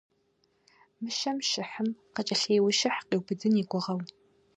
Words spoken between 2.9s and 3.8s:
къиубыдын и